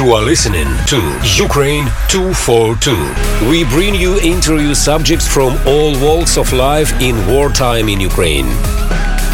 [0.00, 0.96] You are listening to
[1.36, 3.50] Ukraine 242.
[3.50, 8.46] We bring you interview subjects from all walks of life in wartime in Ukraine.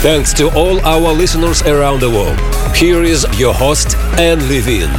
[0.03, 2.37] Thanks to all our listeners around the world.
[2.75, 4.91] Here is your host, Anne Levine.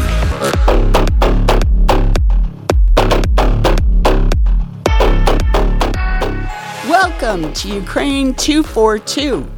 [6.89, 9.56] Welcome to Ukraine 242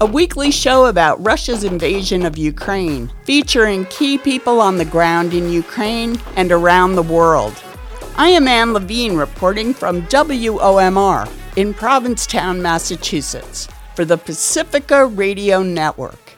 [0.00, 5.50] a weekly show about Russia's invasion of Ukraine, featuring key people on the ground in
[5.50, 7.60] Ukraine and around the world.
[8.16, 13.66] I am Anne Levine reporting from WOMR in Provincetown, Massachusetts,
[13.96, 16.32] for the Pacifica Radio Network.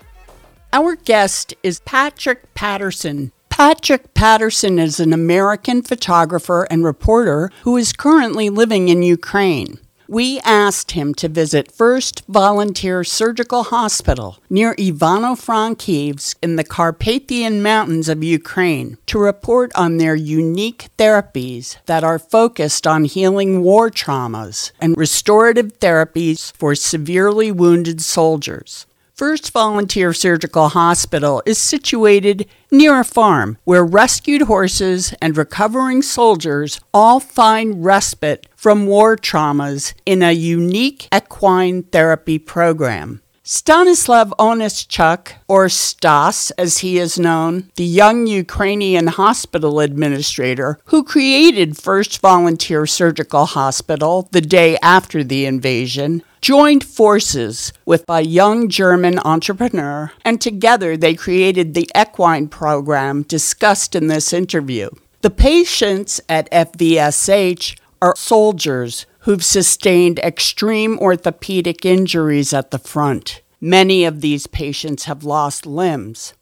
[0.72, 3.30] Our guest is Patrick Patterson.
[3.50, 9.78] Patrick Patterson is an American photographer and reporter who is currently living in Ukraine
[10.10, 18.08] we asked him to visit First Volunteer Surgical Hospital near Ivano-Frankivsk in the Carpathian Mountains
[18.08, 24.72] of Ukraine to report on their unique therapies that are focused on healing war traumas
[24.80, 28.86] and restorative therapies for severely wounded soldiers.
[29.20, 36.80] First Volunteer Surgical Hospital is situated near a farm where rescued horses and recovering soldiers
[36.94, 43.20] all find respite from war traumas in a unique equine therapy program.
[43.42, 51.76] Stanislav Onischuk, or Stas as he is known, the young Ukrainian hospital administrator who created
[51.76, 59.18] First Volunteer Surgical Hospital the day after the invasion, joined forces with a young German
[59.18, 64.88] entrepreneur, and together they created the equine program discussed in this interview.
[65.22, 73.42] The patients at FVSH are soldiers who've sustained extreme orthopedic injuries at the front.
[73.60, 76.32] Many of these patients have lost limbs.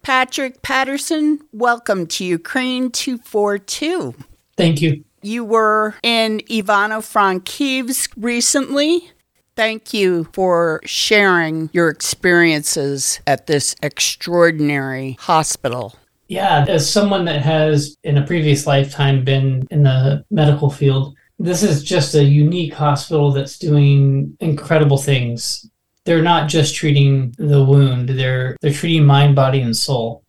[0.00, 4.14] Patrick Patterson, welcome to Ukraine 242.
[4.56, 5.04] Thank you.
[5.22, 9.10] You were in Ivano Frankivsk recently.
[9.56, 15.96] Thank you for sharing your experiences at this extraordinary hospital.
[16.28, 21.62] Yeah, as someone that has in a previous lifetime been in the medical field, this
[21.62, 25.68] is just a unique hospital that's doing incredible things.
[26.04, 30.22] They're not just treating the wound, they're they're treating mind, body and soul.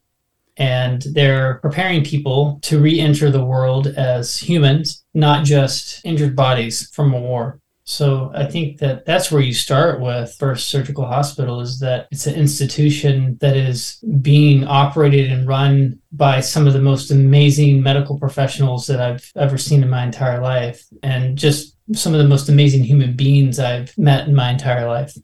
[0.60, 7.14] And they're preparing people to re-enter the world as humans, not just injured bodies from
[7.14, 7.60] a war.
[7.86, 12.28] So I think that that's where you start with First Surgical Hospital is that it's
[12.28, 18.20] an institution that is being operated and run by some of the most amazing medical
[18.20, 22.48] professionals that I've ever seen in my entire life and just some of the most
[22.48, 25.18] amazing human beings I've met in my entire life.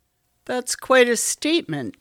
[0.46, 1.96] That's quite a statement.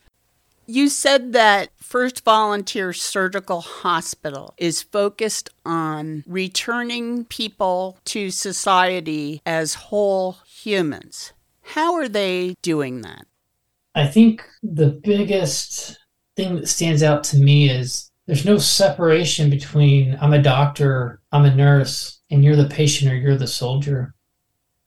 [0.66, 9.74] You said that First Volunteer Surgical Hospital is focused on returning people to society as
[9.74, 11.34] whole humans.
[11.62, 13.26] How are they doing that?
[13.94, 15.98] I think the biggest
[16.34, 21.44] thing that stands out to me is there's no separation between I'm a doctor, I'm
[21.44, 24.14] a nurse, and you're the patient or you're the soldier.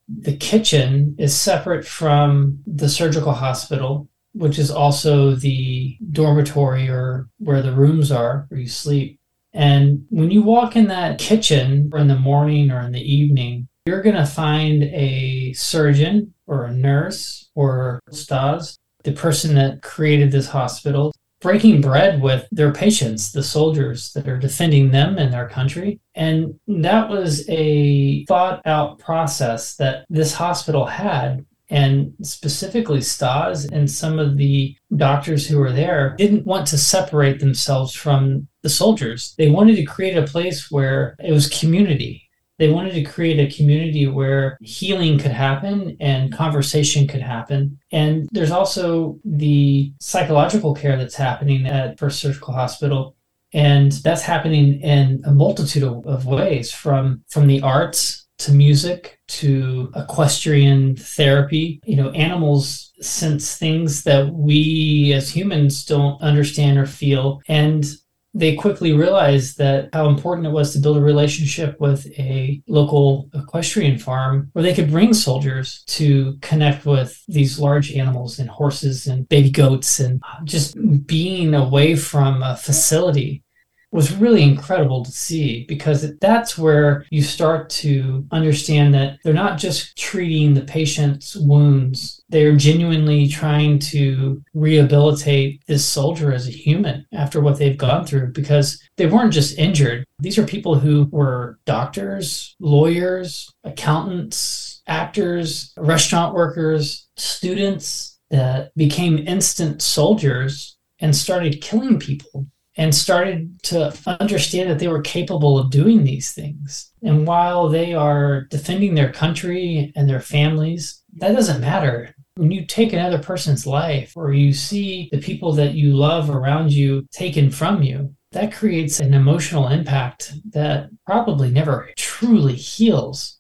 [0.10, 7.62] The kitchen is separate from the surgical hospital, which is also the dormitory or where
[7.62, 9.20] the rooms are where you sleep.
[9.54, 13.68] And when you walk in that kitchen or in the morning or in the evening,
[13.86, 20.32] you're going to find a surgeon or a nurse or Stas, the person that created
[20.32, 25.48] this hospital, breaking bread with their patients, the soldiers that are defending them and their
[25.48, 26.00] country.
[26.16, 31.46] And that was a thought out process that this hospital had.
[31.70, 37.40] And specifically, Stas and some of the doctors who were there didn't want to separate
[37.40, 39.36] themselves from the soldiers.
[39.38, 43.56] They wanted to create a place where it was community they wanted to create a
[43.56, 47.78] community where healing could happen and conversation could happen.
[47.92, 53.16] And there's also the psychological care that's happening at First Surgical Hospital.
[53.54, 59.92] And that's happening in a multitude of, ways from, from the arts to music to
[59.96, 61.82] equestrian therapy.
[61.86, 67.42] You know, animals sense things that we as humans don't understand or feel.
[67.48, 67.86] And
[68.34, 73.30] they quickly realized that how important it was to build a relationship with a local
[73.34, 79.08] equestrian farm where they could bring soldiers to connect with these large animals and horses
[79.08, 83.44] and baby goats and just being away from a facility
[83.92, 89.58] was really incredible to see because that's where you start to understand that they're not
[89.58, 97.06] just treating the patient's wounds, they're genuinely trying to rehabilitate this soldier as a human
[97.14, 100.04] after what they've gone through because they weren't just injured.
[100.20, 109.82] These are people who were doctors, lawyers, accountants, actors, restaurant workers, students that became instant
[109.82, 112.48] soldiers and started killing people
[112.78, 113.92] and started to
[114.22, 116.92] understand that they were capable of doing these things.
[117.02, 122.14] And while they are defending their country and their families, that doesn't matter.
[122.36, 126.72] When you take another person's life or you see the people that you love around
[126.72, 133.40] you taken from you, that creates an emotional impact that probably never truly heals.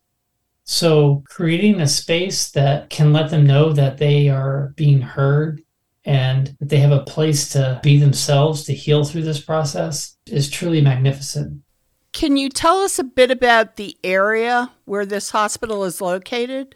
[0.63, 5.61] So, creating a space that can let them know that they are being heard
[6.07, 10.49] and that they have a place to be themselves to heal through this process is
[10.49, 11.61] truly magnificent.
[12.13, 16.75] Can you tell us a bit about the area where this hospital is located?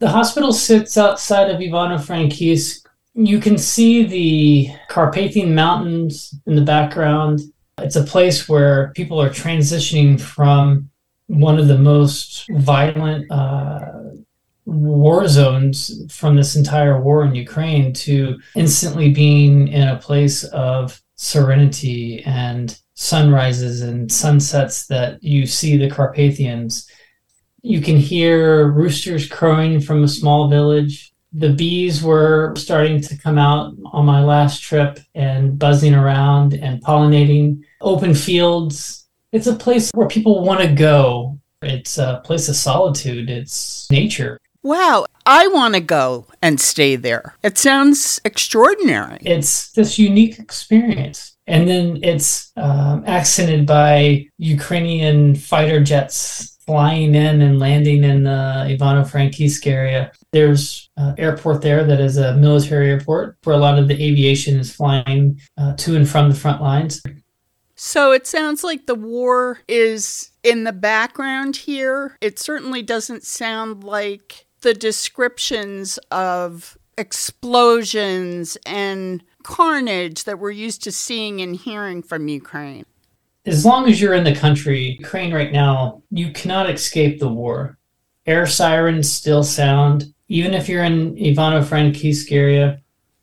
[0.00, 2.84] The hospital sits outside of Ivano-Frankivsk.
[3.14, 7.40] You can see the Carpathian Mountains in the background.
[7.78, 10.90] It's a place where people are transitioning from
[11.28, 13.78] one of the most violent uh,
[14.72, 21.00] war zones from this entire war in Ukraine to instantly being in a place of
[21.16, 26.88] serenity and sunrises and sunsets that you see the Carpathians.
[27.62, 31.12] You can hear roosters crowing from a small village.
[31.32, 36.82] The bees were starting to come out on my last trip and buzzing around and
[36.82, 39.06] pollinating open fields.
[39.32, 41.38] It's a place where people want to go.
[41.62, 43.30] It's a place of solitude.
[43.30, 44.38] It's nature.
[44.62, 47.36] Wow, I want to go and stay there.
[47.42, 49.18] It sounds extraordinary.
[49.22, 51.36] It's this unique experience.
[51.48, 58.30] And then it's um, accented by Ukrainian fighter jets flying in and landing in the
[58.78, 60.12] Ivano-Frankivsk area.
[60.30, 64.60] There's an airport there that is a military airport where a lot of the aviation
[64.60, 67.02] is flying uh, to and from the front lines.
[67.74, 72.16] So it sounds like the war is in the background here.
[72.20, 80.92] It certainly doesn't sound like the descriptions of explosions and carnage that we're used to
[80.92, 82.84] seeing and hearing from Ukraine.
[83.44, 87.76] As long as you're in the country, Ukraine right now, you cannot escape the war.
[88.26, 90.04] Air sirens still sound.
[90.28, 92.80] Even if you're in Ivano-Frankivsk area,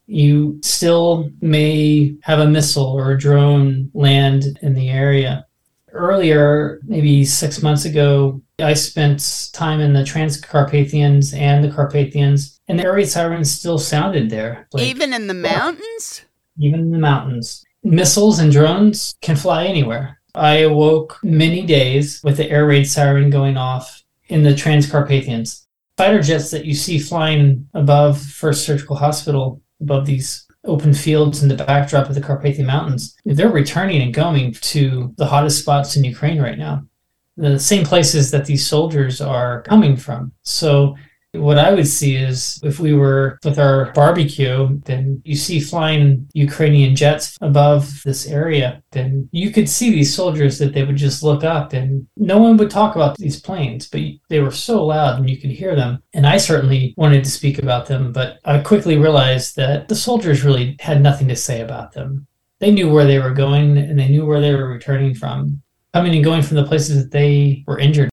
[0.08, 5.46] you still may have a missile or a drone land in the area.
[5.92, 12.80] Earlier, maybe six months ago, I spent time in the Transcarpathians and the Carpathians, and
[12.80, 14.68] the air raid sirens still sounded there.
[14.74, 16.24] Like, even in the mountains?
[16.58, 17.64] Even in the mountains.
[17.84, 20.20] Missiles and drones can fly anywhere.
[20.36, 25.66] I awoke many days with the air raid siren going off in the Transcarpathians.
[25.98, 31.50] Fighter jets that you see flying above First Surgical Hospital, above these open fields in
[31.50, 36.04] the backdrop of the Carpathian Mountains, they're returning and going to the hottest spots in
[36.04, 36.84] Ukraine right now
[37.40, 40.32] the same places that these soldiers are coming from.
[40.44, 40.96] So
[41.34, 46.28] what I would see is if we were with our barbecue, then you see flying
[46.34, 51.22] Ukrainian jets above this area, then you could see these soldiers that they would just
[51.22, 55.20] look up and no one would talk about these planes, but they were so loud
[55.20, 56.02] and you could hear them.
[56.14, 60.44] And I certainly wanted to speak about them, but I quickly realized that the soldiers
[60.44, 62.26] really had nothing to say about them.
[62.60, 65.62] They knew where they were going and they knew where they were returning from
[65.94, 68.10] coming and going from the places that they were injured.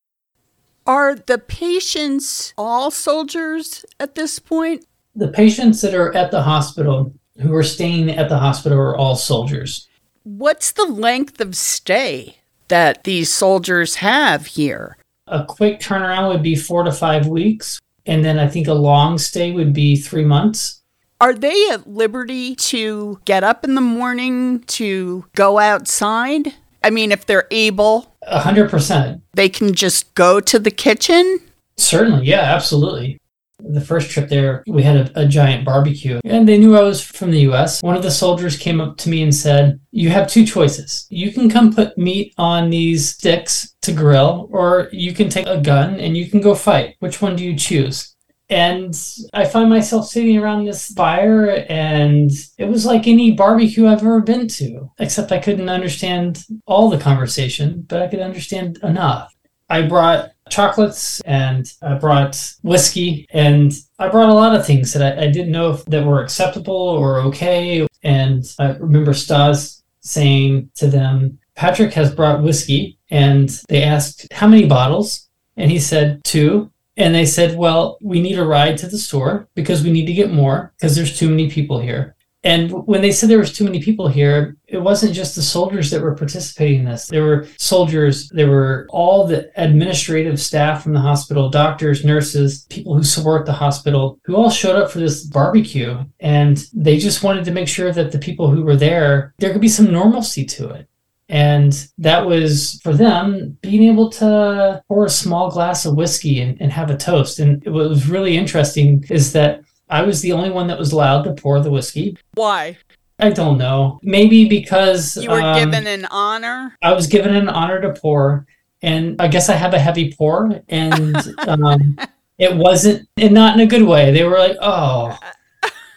[0.87, 4.87] Are the patients all soldiers at this point?
[5.15, 9.17] The patients that are at the hospital, who are staying at the hospital, are all
[9.17, 9.89] soldiers.
[10.23, 14.97] What's the length of stay that these soldiers have here?
[15.27, 17.81] A quick turnaround would be four to five weeks.
[18.07, 20.83] And then I think a long stay would be three months.
[21.21, 26.55] Are they at liberty to get up in the morning to go outside?
[26.87, 31.41] I mean, if they're able, a hundred percent, they can just go to the kitchen.
[31.77, 33.19] Certainly, yeah, absolutely.
[33.59, 37.03] The first trip there, we had a, a, giant barbecue, and they knew I was
[37.03, 37.83] from the US.
[37.83, 41.09] One of the soldiers came up to me and said, You have two choices.
[41.11, 45.61] You can come put meat on these sticks to grill, or you can take a
[45.61, 46.95] gun and you can go fight.
[47.01, 48.15] Which one do you choose?
[48.49, 48.95] And
[49.33, 54.21] I find myself sitting around this fire, and it was like any barbecue I've ever
[54.21, 59.35] been to, except I couldn't understand all the conversation, but I could understand enough.
[59.69, 65.19] I brought chocolates and I brought whiskey and I brought a lot of things that
[65.19, 67.87] I, I didn't know if that were acceptable or okay.
[68.03, 74.47] And I remember Stas saying to them, Patrick has brought whiskey and they asked, How
[74.47, 75.29] many bottles?
[75.57, 76.71] And he said, Two.
[76.97, 80.13] And they said, Well, we need a ride to the store because we need to
[80.13, 82.17] get more because there's too many people here.
[82.47, 85.91] And when they said there was too many people here, it wasn't just the soldiers
[85.91, 87.09] that were participating in this.
[87.09, 92.95] There were soldiers, there were all the administrative staff from the hospital, doctors, nurses, people
[92.95, 95.99] who support the hospital, who all showed up for this barbecue.
[96.21, 99.61] And they just wanted to make sure that the people who were there, there could
[99.61, 100.89] be some normalcy to it.
[101.29, 106.61] And that was for them being able to pour a small glass of whiskey and,
[106.61, 107.41] and have a toast.
[107.41, 111.23] And what was really interesting is that I was the only one that was allowed
[111.23, 112.17] to pour the whiskey.
[112.35, 112.77] Why?
[113.19, 113.99] I don't know.
[114.03, 116.77] Maybe because you were um, given an honor.
[116.83, 118.47] I was given an honor to pour,
[118.83, 121.17] and I guess I have a heavy pour, and
[121.49, 121.99] um,
[122.39, 124.13] it wasn't, and not in a good way.
[124.13, 125.19] They were like, "Oh,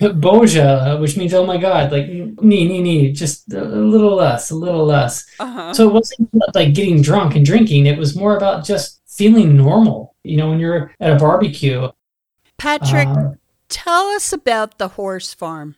[0.01, 4.55] Boja," which means "Oh my God," like "Nee, nee, nee," just a little less, a
[4.55, 5.25] little less.
[5.39, 5.73] Uh-huh.
[5.73, 7.85] So it wasn't like getting drunk and drinking.
[7.85, 10.15] It was more about just feeling normal.
[10.23, 11.89] You know, when you're at a barbecue.
[12.57, 13.31] Patrick, uh,
[13.69, 15.75] Tell us about the horse farm.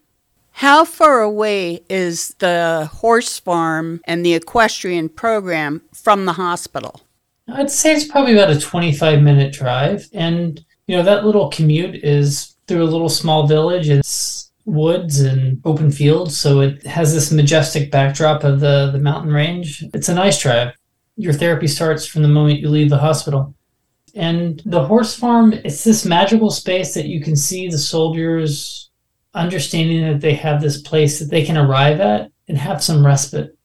[0.54, 7.01] How far away is the horse farm and the equestrian program from the hospital?
[7.50, 10.08] I'd say it's probably about a 25 minute drive.
[10.13, 13.90] And, you know, that little commute is through a little small village.
[13.90, 16.38] It's woods and open fields.
[16.38, 19.84] So it has this majestic backdrop of the, the mountain range.
[19.94, 20.74] It's a nice drive.
[21.18, 23.54] Your therapy starts from the moment you leave the hospital.
[24.16, 28.90] And the horse farm, it's this magical space that you can see the soldiers
[29.34, 33.58] understanding that they have this place that they can arrive at and have some respite.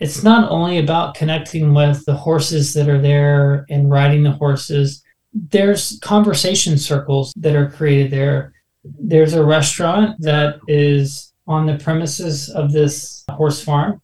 [0.00, 5.02] It's not only about connecting with the horses that are there and riding the horses,
[5.50, 8.52] there's conversation circles that are created there.
[8.84, 14.00] There's a restaurant that is on the premises of this horse farm.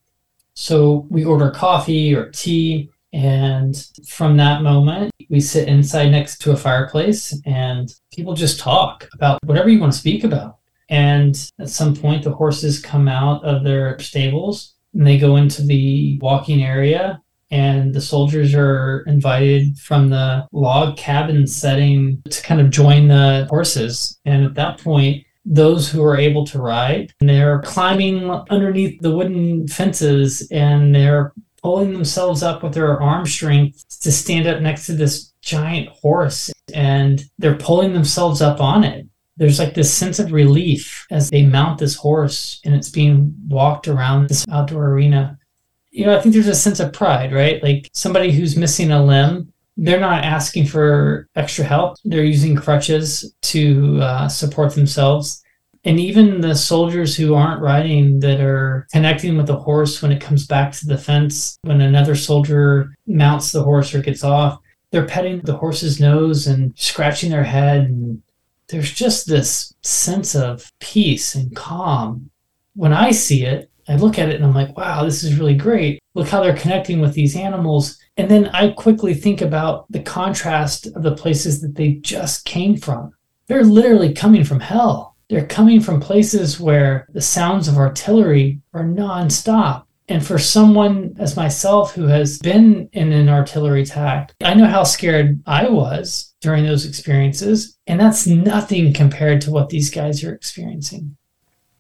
[0.55, 3.77] So we order coffee or tea and
[4.09, 9.39] from that moment, we sit inside next to a fireplace and people just talk about
[9.45, 10.59] whatever you want to speak about.
[10.89, 15.63] And at some point, the horses come out of their stables and they go into
[15.63, 17.23] the walking area.
[17.51, 23.47] And the soldiers are invited from the log cabin setting to kind of join the
[23.49, 24.19] horses.
[24.25, 29.69] And at that point, those who are able to ride, they're climbing underneath the wooden
[29.69, 31.33] fences and they're
[31.63, 36.51] pulling themselves up with their arm strength to stand up next to this giant horse
[36.75, 39.07] and they're pulling themselves up on it.
[39.37, 43.89] There's like this sense of relief as they mount this horse and it's being walked
[43.89, 45.39] around this outdoor arena.
[45.95, 47.63] You know, I think there's a sense of pride, right?
[47.63, 51.97] Like somebody who's missing a limb, they're not asking for extra help.
[52.05, 55.45] They're using crutches to uh, support themselves
[55.85, 60.21] and even the soldiers who aren't riding that are connecting with the horse when it
[60.21, 64.59] comes back to the fence when another soldier mounts the horse or gets off
[64.91, 68.23] they're petting the horse's nose and scratching their head and
[68.69, 72.31] there's just this sense of peace and calm
[72.75, 75.55] when i see it i look at it and i'm like wow this is really
[75.55, 80.03] great look how they're connecting with these animals and then i quickly think about the
[80.03, 83.13] contrast of the places that they just came from
[83.47, 88.85] they're literally coming from hell they're coming from places where the sounds of artillery are
[88.85, 89.85] nonstop.
[90.09, 94.85] And for someone as myself who has been in an artillery attack, I know how
[94.85, 97.79] scared I was during those experiences.
[97.87, 101.17] And that's nothing compared to what these guys are experiencing.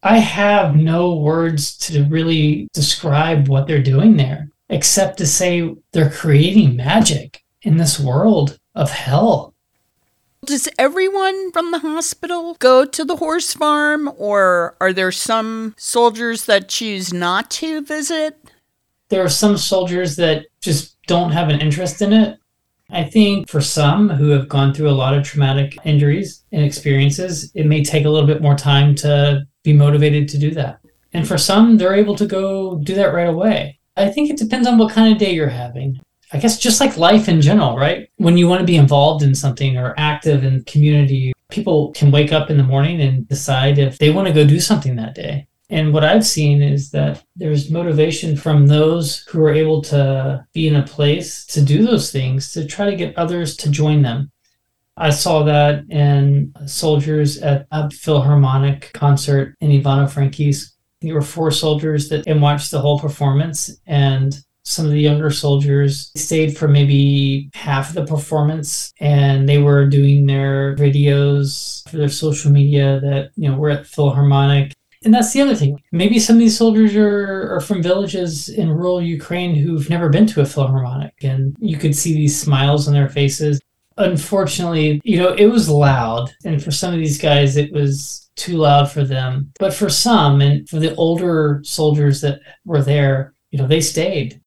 [0.07, 6.11] I have no words to really describe what they're doing there, except to say they're
[6.11, 9.55] creating magic in this world of hell.
[10.45, 16.45] Does everyone from the hospital go to the horse farm, or are there some soldiers
[16.45, 18.37] that choose not to visit?
[19.09, 22.39] There are some soldiers that just don't have an interest in it.
[22.91, 27.51] I think for some who have gone through a lot of traumatic injuries and experiences,
[27.55, 30.79] it may take a little bit more time to be motivated to do that.
[31.13, 33.81] And for some, they're able to go do that right away.
[33.97, 36.01] I think it depends on what kind of day you're having.
[36.33, 38.09] I guess just like life in general, right?
[38.17, 42.33] When you want to be involved in something or active in community, people can wake
[42.33, 45.47] up in the morning and decide if they want to go do something that day.
[45.71, 50.69] And what I've seen is that there's motivation from those who are able to be
[50.69, 54.31] in a place to do those things to try to get others to join them.
[54.97, 60.71] I saw that in soldiers at a Philharmonic concert in Ivano-Frankivsk.
[61.03, 65.31] There were four soldiers that and watched the whole performance and some of the younger
[65.31, 71.99] soldiers stayed for maybe half of the performance and they were doing their videos for
[71.99, 74.73] their social media that, you know, we're at Philharmonic.
[75.05, 75.79] And that's the other thing.
[75.93, 80.27] Maybe some of these soldiers are, are from villages in rural Ukraine who've never been
[80.29, 83.61] to a philharmonic, and you could see these smiles on their faces.
[83.97, 86.33] Unfortunately, you know, it was loud.
[86.45, 89.53] And for some of these guys, it was too loud for them.
[89.59, 94.41] But for some, and for the older soldiers that were there, you know, they stayed.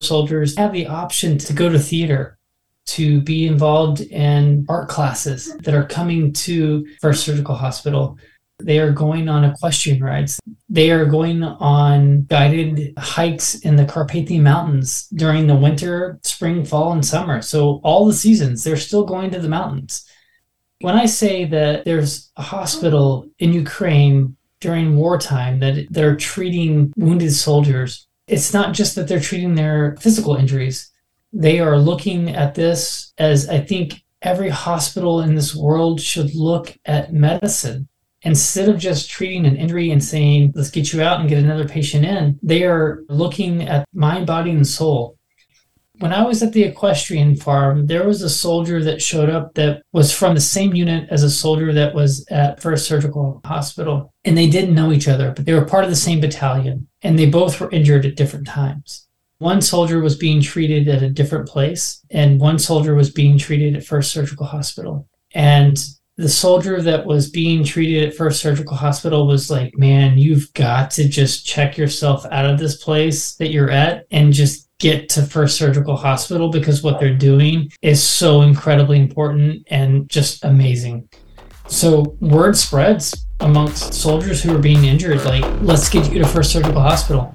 [0.00, 2.38] Soldiers have the option to go to theater,
[2.86, 8.18] to be involved in art classes that are coming to First Surgical Hospital.
[8.60, 10.40] They are going on equestrian rides.
[10.68, 16.92] They are going on guided hikes in the Carpathian Mountains during the winter, spring, fall,
[16.92, 17.40] and summer.
[17.40, 20.04] So, all the seasons, they're still going to the mountains.
[20.80, 27.32] When I say that there's a hospital in Ukraine during wartime that they're treating wounded
[27.32, 30.90] soldiers, it's not just that they're treating their physical injuries.
[31.32, 36.76] They are looking at this as I think every hospital in this world should look
[36.84, 37.88] at medicine
[38.22, 41.68] instead of just treating an injury and saying, let's get you out and get another
[41.68, 45.16] patient in, they are looking at mind, body, and soul.
[46.00, 49.82] When I was at the equestrian farm, there was a soldier that showed up that
[49.92, 54.12] was from the same unit as a soldier that was at First Surgical Hospital.
[54.24, 56.86] And they didn't know each other, but they were part of the same battalion.
[57.02, 59.08] And they both were injured at different times.
[59.38, 63.76] One soldier was being treated at a different place, and one soldier was being treated
[63.76, 65.08] at First Surgical Hospital.
[65.32, 65.78] And
[66.18, 70.90] the soldier that was being treated at First Surgical Hospital was like, man, you've got
[70.92, 75.22] to just check yourself out of this place that you're at and just get to
[75.22, 81.08] First Surgical Hospital because what they're doing is so incredibly important and just amazing.
[81.68, 86.50] So word spreads amongst soldiers who are being injured, like, let's get you to First
[86.50, 87.32] Surgical Hospital.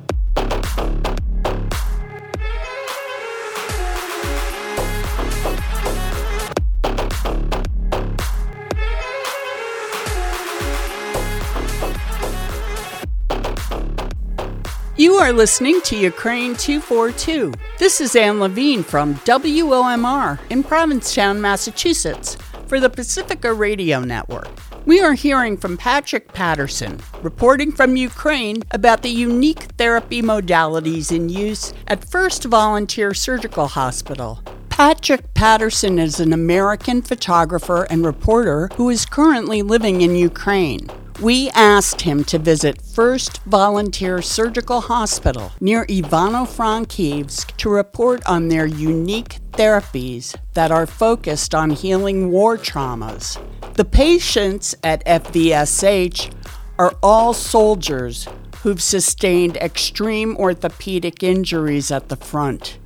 [15.14, 17.54] You are listening to Ukraine 242.
[17.78, 24.50] This is Anne Levine from WOMR in Provincetown, Massachusetts, for the Pacifica Radio Network.
[24.88, 31.30] We are hearing from Patrick Patterson, reporting from Ukraine about the unique therapy modalities in
[31.30, 34.42] use at First Volunteer Surgical Hospital.
[34.70, 40.90] Patrick Patterson is an American photographer and reporter who is currently living in Ukraine.
[41.22, 48.66] We asked him to visit First Volunteer Surgical Hospital near Ivano-Frankivsk to report on their
[48.66, 53.40] unique therapies that are focused on healing war traumas.
[53.76, 56.34] The patients at FVSH
[56.80, 62.80] are all soldiers who've sustained extreme orthopedic injuries at the front.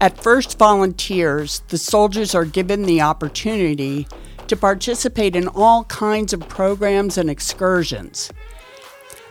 [0.00, 4.08] At First Volunteers, the soldiers are given the opportunity
[4.52, 8.30] to participate in all kinds of programs and excursions.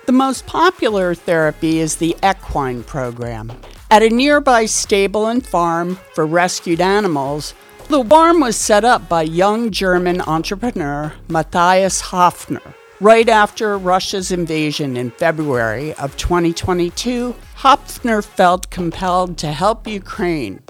[0.07, 3.51] The most popular therapy is the equine program.
[3.91, 7.53] At a nearby stable and farm for rescued animals,
[7.87, 12.73] the farm was set up by young German entrepreneur Matthias Hafner.
[12.99, 20.63] Right after Russia's invasion in February of 2022, Hafner felt compelled to help Ukraine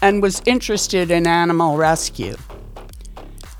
[0.00, 2.36] and was interested in animal rescue.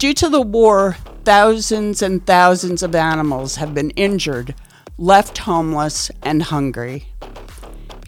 [0.02, 4.52] Due to the war, thousands and thousands of animals have been injured,
[4.98, 7.06] left homeless, and hungry.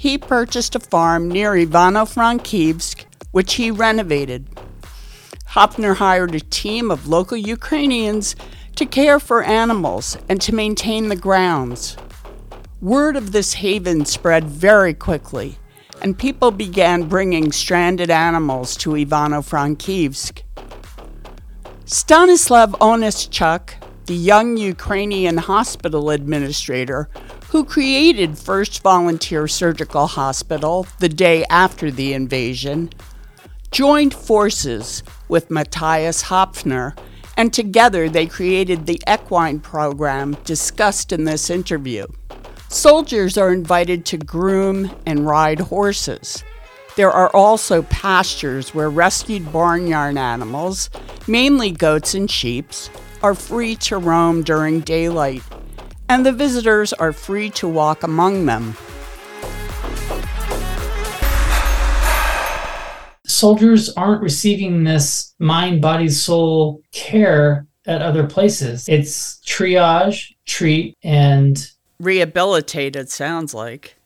[0.01, 4.49] He purchased a farm near Ivano-Frankivsk, which he renovated.
[5.51, 8.35] Hopfner hired a team of local Ukrainians
[8.75, 11.97] to care for animals and to maintain the grounds.
[12.81, 15.59] Word of this haven spread very quickly,
[16.03, 20.43] and people began bringing stranded animals to Ivano-Frankivsk.
[21.87, 23.75] Stanislav Onischuk,
[24.07, 27.11] the young Ukrainian hospital administrator
[27.49, 32.89] who created First Volunteer Surgical Hospital the day after the invasion,
[33.71, 36.97] joined forces with Matthias Hopfner,
[37.37, 42.07] and together they created the equine program discussed in this interview.
[42.71, 46.43] Soldiers are invited to groom and ride horses.
[46.97, 50.91] There are also pastures where rescued barnyard animals,
[51.27, 52.71] mainly goats and sheep,
[53.21, 55.43] are free to roam during daylight,
[56.09, 58.77] and the visitors are free to walk among them.
[63.27, 68.89] Soldiers aren't receiving this mind, body, soul care at other places.
[68.89, 71.59] It's triage, treat, and
[71.99, 73.97] rehabilitate, it sounds like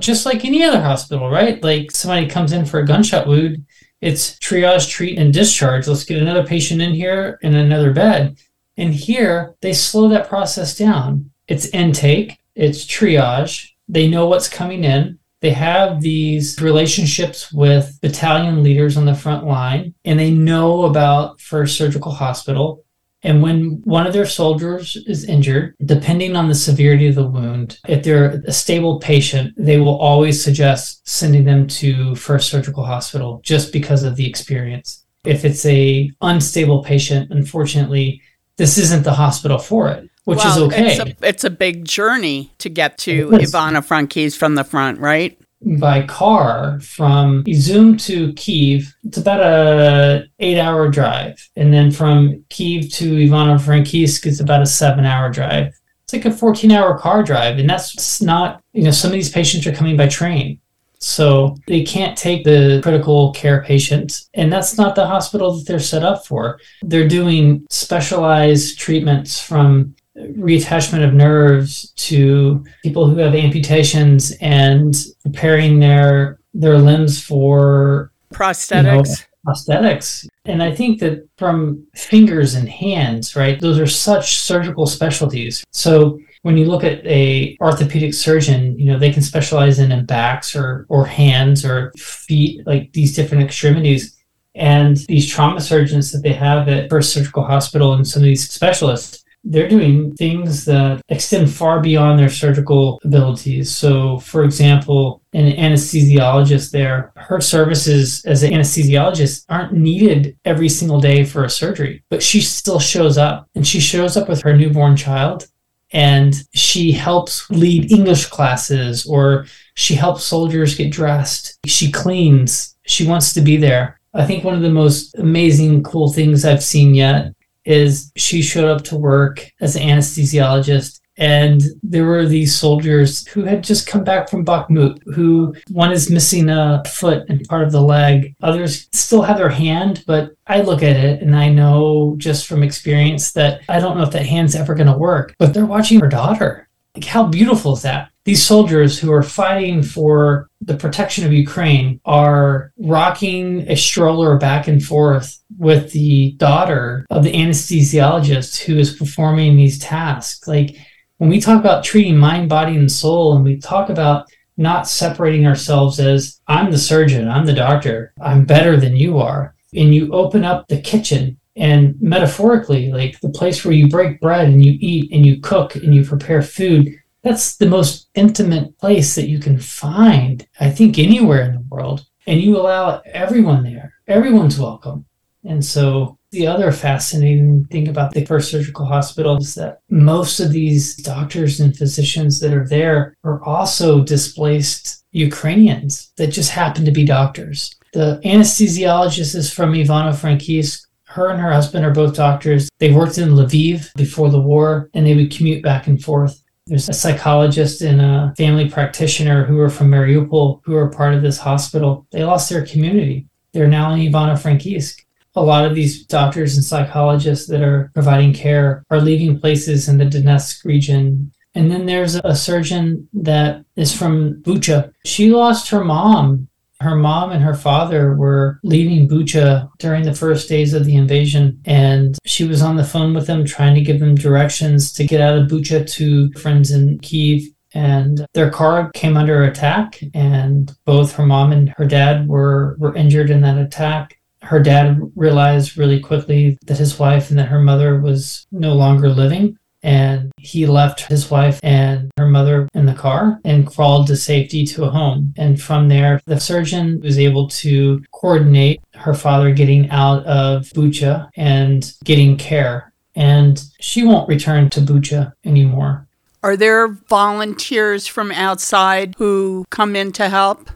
[0.00, 1.62] just like any other hospital, right?
[1.62, 3.64] Like somebody comes in for a gunshot wound,
[4.00, 5.88] it's triage, treat, and discharge.
[5.88, 8.36] Let's get another patient in here in another bed.
[8.76, 11.30] And here, they slow that process down.
[11.48, 13.70] It's intake, it's triage.
[13.88, 15.18] They know what's coming in.
[15.40, 21.40] They have these relationships with battalion leaders on the front line, and they know about
[21.40, 22.84] First Surgical Hospital.
[23.24, 27.78] And when one of their soldiers is injured, depending on the severity of the wound,
[27.88, 33.40] if they're a stable patient, they will always suggest sending them to First Surgical Hospital
[33.42, 35.04] just because of the experience.
[35.24, 38.20] If it's a unstable patient, unfortunately,
[38.58, 40.86] this isn't the hospital for it, which well, is okay.
[40.86, 45.38] It's a, it's a, big journey to get to Ivano Frankivsk from the front, right?
[45.64, 48.94] By car from Izum to Kiev.
[49.04, 54.66] It's about a eight hour drive, and then from Kiev to Ivano-Frankivsk it's about a
[54.66, 55.72] seven hour drive.
[56.04, 59.30] It's like a 14 hour car drive, and that's not you know some of these
[59.30, 60.60] patients are coming by train.
[60.98, 65.78] So they can't take the critical care patients, and that's not the hospital that they're
[65.78, 66.58] set up for.
[66.82, 75.80] They're doing specialized treatments from reattachment of nerves to people who have amputations and preparing
[75.80, 78.84] their their limbs for prosthetics.
[78.84, 80.26] You know, prosthetics.
[80.44, 85.64] And I think that from fingers and hands, right, those are such surgical specialties.
[85.72, 90.06] So when you look at a orthopedic surgeon, you know, they can specialize in, in
[90.06, 94.16] backs or or hands or feet, like these different extremities.
[94.56, 98.48] And these trauma surgeons that they have at First Surgical Hospital and some of these
[98.48, 103.70] specialists, they're doing things that extend far beyond their surgical abilities.
[103.70, 111.00] So, for example, an anesthesiologist there, her services as an anesthesiologist aren't needed every single
[111.00, 114.56] day for a surgery, but she still shows up and she shows up with her
[114.56, 115.46] newborn child
[115.92, 121.58] and she helps lead English classes or she helps soldiers get dressed.
[121.66, 122.76] She cleans.
[122.86, 124.00] She wants to be there.
[124.14, 127.32] I think one of the most amazing, cool things I've seen yet
[127.64, 133.44] is she showed up to work as an anesthesiologist and there were these soldiers who
[133.44, 137.72] had just come back from Bakhmut, who one is missing a foot and part of
[137.72, 138.34] the leg.
[138.42, 142.62] Others still have their hand, but I look at it and I know just from
[142.62, 146.00] experience that I don't know if that hand's ever going to work, but they're watching
[146.00, 146.68] her daughter.
[146.94, 148.10] Like, how beautiful is that?
[148.24, 154.68] These soldiers who are fighting for the protection of Ukraine are rocking a stroller back
[154.68, 160.46] and forth with the daughter of the anesthesiologist who is performing these tasks.
[160.48, 160.76] Like
[161.18, 164.26] when we talk about treating mind, body, and soul, and we talk about
[164.56, 169.54] not separating ourselves as I'm the surgeon, I'm the doctor, I'm better than you are,
[169.74, 174.48] and you open up the kitchen and metaphorically, like the place where you break bread
[174.48, 176.88] and you eat and you cook and you prepare food,
[177.22, 182.06] that's the most intimate place that you can find, I think, anywhere in the world.
[182.26, 185.06] And you allow everyone there, everyone's welcome.
[185.44, 190.52] And so the other fascinating thing about the first surgical hospital is that most of
[190.52, 196.90] these doctors and physicians that are there are also displaced Ukrainians that just happen to
[196.90, 197.74] be doctors.
[197.92, 200.83] The anesthesiologist is from Ivano-Frankivsk.
[201.14, 202.68] Her and her husband are both doctors.
[202.80, 206.42] They worked in Lviv before the war and they would commute back and forth.
[206.66, 211.22] There's a psychologist and a family practitioner who are from Mariupol who are part of
[211.22, 212.04] this hospital.
[212.10, 213.28] They lost their community.
[213.52, 215.04] They're now in Ivano-Frankivsk.
[215.36, 219.98] A lot of these doctors and psychologists that are providing care are leaving places in
[219.98, 221.30] the Donetsk region.
[221.54, 224.92] And then there's a surgeon that is from Bucha.
[225.04, 226.48] She lost her mom
[226.84, 231.60] her mom and her father were leaving Bucha during the first days of the invasion,
[231.64, 235.20] and she was on the phone with them trying to give them directions to get
[235.20, 237.42] out of Bucha to friends in Kiev.
[237.76, 242.94] And their car came under attack, and both her mom and her dad were, were
[242.94, 247.62] injured in that attack her dad realized really quickly that his wife and that her
[247.62, 252.94] mother was no longer living and he left his wife and her mother in the
[252.94, 255.34] car and crawled to safety to a home.
[255.36, 261.28] And from there, the surgeon was able to coordinate her father getting out of Bucha
[261.36, 262.92] and getting care.
[263.14, 266.08] And she won't return to Bucha anymore.
[266.42, 270.70] Are there volunteers from outside who come in to help?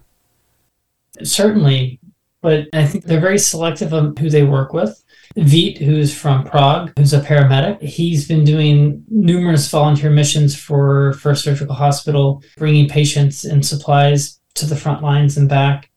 [1.23, 1.99] Certainly,
[2.42, 5.03] but I think they're very selective of who they work with.
[5.36, 7.80] Vít, who's from Prague, who's a paramedic.
[7.80, 14.66] He's been doing numerous volunteer missions for First Surgical Hospital, bringing patients and supplies to
[14.66, 15.90] the front lines and back.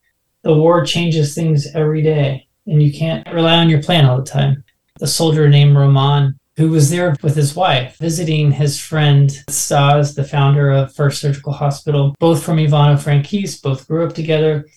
[0.43, 4.23] The war changes things every day, and you can't rely on your plan all the
[4.23, 4.63] time.
[4.99, 10.23] The soldier named Roman, who was there with his wife, visiting his friend Stas, the
[10.23, 14.67] founder of First Surgical Hospital, both from Ivano-Frankivsk, both grew up together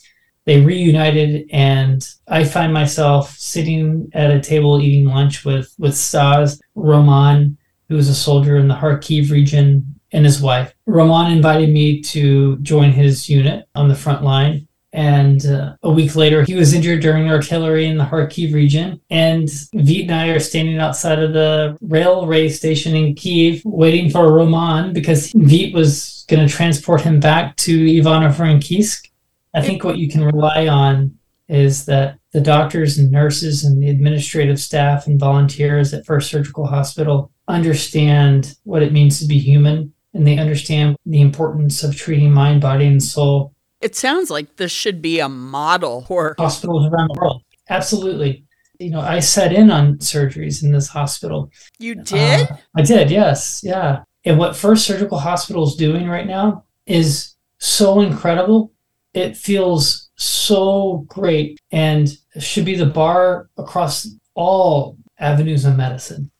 [0.46, 6.60] they reunited and I find myself sitting at a table eating lunch with with Stas
[6.74, 7.56] Roman,
[7.88, 10.74] who was a soldier in the Kharkiv region, and his wife.
[10.86, 14.68] Roman invited me to join his unit on the front line.
[14.92, 19.00] And uh, a week later, he was injured during artillery in the Kharkiv region.
[19.10, 24.32] And Vit and I are standing outside of the railway station in Kiev waiting for
[24.32, 29.10] Roman because Vit was going to transport him back to Ivano-Frankivsk.
[29.54, 31.16] I think what you can rely on
[31.48, 36.66] is that the doctors and nurses and the administrative staff and volunteers at First Surgical
[36.66, 42.32] Hospital understand what it means to be human and they understand the importance of treating
[42.32, 47.10] mind, body, and soul it sounds like this should be a model for hospitals around
[47.12, 47.42] the world.
[47.68, 48.46] Absolutely.
[48.78, 51.50] You know, I set in on surgeries in this hospital.
[51.78, 52.50] You did?
[52.50, 53.60] Uh, I did, yes.
[53.62, 54.02] Yeah.
[54.24, 58.72] And what First Surgical Hospital is doing right now is so incredible.
[59.14, 66.30] It feels so great and should be the bar across all avenues of medicine.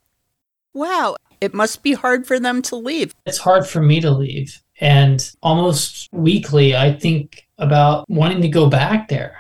[0.73, 1.17] Wow.
[1.41, 3.15] It must be hard for them to leave.
[3.27, 4.61] It's hard for me to leave.
[4.81, 9.39] And almost weekly, I think about wanting to go back there.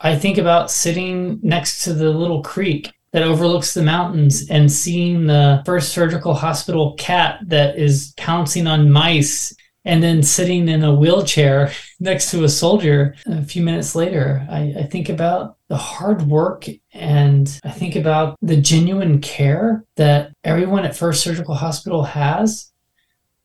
[0.00, 5.26] I think about sitting next to the little creek that overlooks the mountains and seeing
[5.26, 10.94] the first surgical hospital cat that is pouncing on mice and then sitting in a
[10.94, 14.46] wheelchair next to a soldier a few minutes later.
[14.50, 20.32] I, I, think about the hard work and I think about the genuine care that
[20.44, 22.70] everyone at First Surgical Hospital has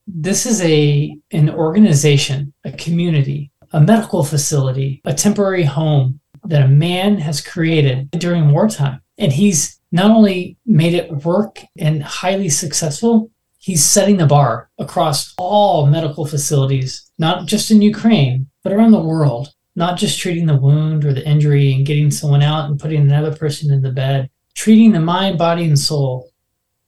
[0.06, 6.68] this is a an organization, a community, a medical facility, a temporary home that a
[6.68, 9.00] man has created during wartime.
[9.18, 13.30] And he's not only made it work and highly successful,
[13.62, 19.00] he's setting the bar across all medical facilities, not just in Ukraine, but around the
[19.00, 19.54] world.
[19.74, 23.34] Not just treating the wound or the injury and getting someone out and putting another
[23.34, 26.30] person in the bed, treating the mind, body, and soul.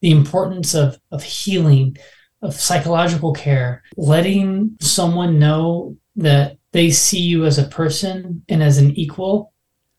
[0.01, 1.97] The importance of, of healing,
[2.43, 8.77] of psychological care, letting someone know that they see you as a person and as
[8.77, 9.55] an equal.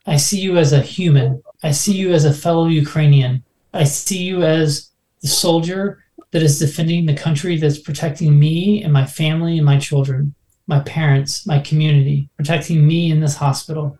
[0.06, 1.42] I see you as a human.
[1.64, 3.44] I see you as a fellow Ukrainian.
[3.74, 6.05] I see you as the soldier
[6.36, 10.36] that is defending the country that's protecting me and my family and my children,
[10.68, 13.98] my parents, my community, protecting me in this hospital.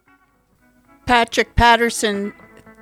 [1.06, 2.34] Patrick Patterson,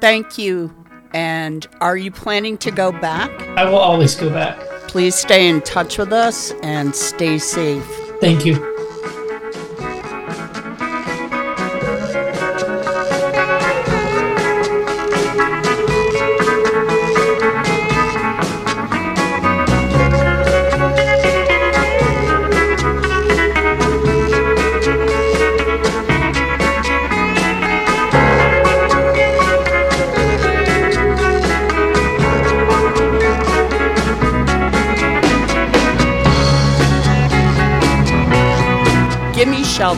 [0.01, 0.75] thank you.
[1.13, 3.29] And are you planning to go back?
[3.49, 4.59] I will always go back.
[4.87, 7.85] Please stay in touch with us and stay safe.
[8.19, 8.72] Thank you.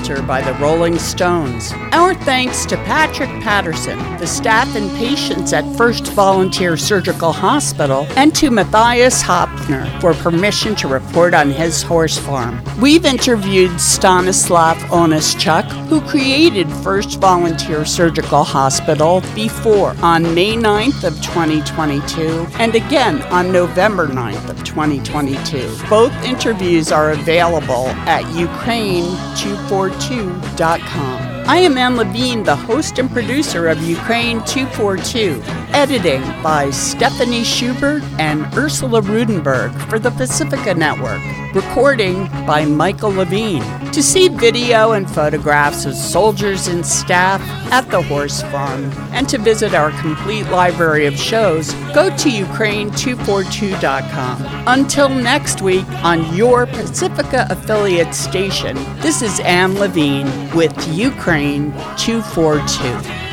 [0.05, 1.73] By the Rolling Stones.
[1.91, 8.33] Our thanks to Patrick Patterson, the staff and patients at First Volunteer Surgical Hospital, and
[8.35, 12.63] to Matthias Hopfner for permission to report on his horse farm.
[12.79, 21.19] We've interviewed Stanislav Onischuk, who created First Volunteer Surgical Hospital before on May 9th of
[21.23, 25.75] 2022 and again on November 9th of 2022.
[25.89, 31.47] Both interviews are available at Ukraine 24 242.com.
[31.47, 35.64] I am Anne Levine, the host and producer of Ukraine 242.
[35.75, 41.19] Editing by Stephanie Schubert and Ursula Rudenberg for the Pacifica Network.
[41.53, 43.61] Recording by Michael Levine.
[43.91, 47.41] To see video and photographs of soldiers and staff
[47.73, 54.45] at the horse farm and to visit our complete library of shows, go to Ukraine242.com.
[54.67, 63.24] Until next week on your Pacifica affiliate station, this is Anne Levine with Ukraine 242.